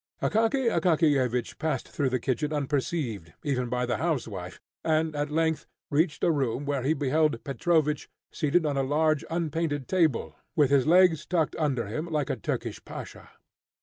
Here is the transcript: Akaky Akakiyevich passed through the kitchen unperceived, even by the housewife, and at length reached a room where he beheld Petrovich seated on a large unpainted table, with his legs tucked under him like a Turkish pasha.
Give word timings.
Akaky 0.19 0.67
Akakiyevich 0.67 1.59
passed 1.59 1.87
through 1.87 2.09
the 2.09 2.19
kitchen 2.19 2.51
unperceived, 2.51 3.33
even 3.43 3.69
by 3.69 3.85
the 3.85 3.97
housewife, 3.97 4.59
and 4.83 5.15
at 5.15 5.29
length 5.29 5.67
reached 5.91 6.23
a 6.23 6.31
room 6.31 6.65
where 6.65 6.81
he 6.81 6.93
beheld 6.95 7.43
Petrovich 7.43 8.09
seated 8.31 8.65
on 8.65 8.77
a 8.77 8.81
large 8.81 9.23
unpainted 9.29 9.87
table, 9.87 10.35
with 10.55 10.71
his 10.71 10.87
legs 10.87 11.23
tucked 11.27 11.55
under 11.57 11.85
him 11.85 12.07
like 12.07 12.31
a 12.31 12.35
Turkish 12.35 12.83
pasha. 12.83 13.29